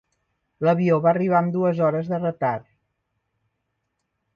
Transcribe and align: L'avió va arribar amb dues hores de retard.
L'avió 0.67 0.97
va 1.03 1.11
arribar 1.11 1.37
amb 1.41 1.55
dues 1.57 1.85
hores 1.89 2.11
de 2.15 2.21
retard. 2.25 2.69